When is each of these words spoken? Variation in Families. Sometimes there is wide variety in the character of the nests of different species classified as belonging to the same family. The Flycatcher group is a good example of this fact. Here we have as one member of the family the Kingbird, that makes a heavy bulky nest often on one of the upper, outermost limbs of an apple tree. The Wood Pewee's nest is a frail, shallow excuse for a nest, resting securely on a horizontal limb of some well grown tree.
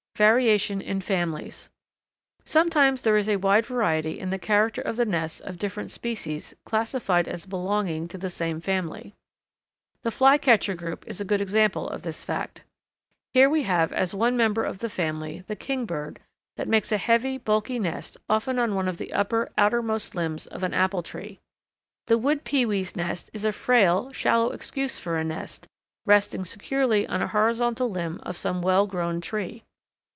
Variation 0.17 0.81
in 0.81 1.01
Families. 1.01 1.67
Sometimes 2.45 3.01
there 3.01 3.17
is 3.17 3.27
wide 3.27 3.65
variety 3.65 4.19
in 4.19 4.29
the 4.29 4.37
character 4.37 4.79
of 4.79 4.95
the 4.95 5.03
nests 5.05 5.39
of 5.39 5.57
different 5.57 5.89
species 5.89 6.53
classified 6.63 7.27
as 7.27 7.47
belonging 7.47 8.07
to 8.09 8.19
the 8.19 8.29
same 8.29 8.61
family. 8.61 9.15
The 10.03 10.11
Flycatcher 10.11 10.75
group 10.75 11.05
is 11.07 11.19
a 11.21 11.25
good 11.25 11.41
example 11.41 11.89
of 11.89 12.03
this 12.03 12.23
fact. 12.23 12.63
Here 13.33 13.49
we 13.49 13.63
have 13.63 13.91
as 13.91 14.13
one 14.13 14.37
member 14.37 14.63
of 14.63 14.77
the 14.77 14.91
family 14.91 15.43
the 15.47 15.55
Kingbird, 15.55 16.19
that 16.55 16.67
makes 16.67 16.91
a 16.91 16.97
heavy 16.99 17.39
bulky 17.39 17.79
nest 17.79 18.15
often 18.29 18.59
on 18.59 18.75
one 18.75 18.87
of 18.87 18.97
the 18.97 19.13
upper, 19.13 19.49
outermost 19.57 20.13
limbs 20.13 20.45
of 20.45 20.61
an 20.61 20.71
apple 20.73 21.01
tree. 21.01 21.39
The 22.05 22.19
Wood 22.19 22.43
Pewee's 22.43 22.95
nest 22.95 23.31
is 23.33 23.43
a 23.43 23.51
frail, 23.51 24.11
shallow 24.11 24.51
excuse 24.51 24.99
for 24.99 25.15
a 25.17 25.23
nest, 25.23 25.67
resting 26.05 26.45
securely 26.45 27.07
on 27.07 27.23
a 27.23 27.27
horizontal 27.27 27.89
limb 27.89 28.19
of 28.21 28.37
some 28.37 28.61
well 28.61 28.85
grown 28.85 29.19
tree. 29.19 29.63